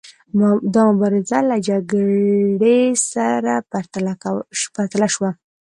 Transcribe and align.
دا 0.73 0.81
مبارزه 0.93 1.39
له 1.49 1.57
جګړې 1.67 2.81
سره 3.11 3.53
پرتله 4.93 5.07
شوه. 5.15 5.29